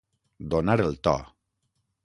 [0.53, 1.15] Donar el to.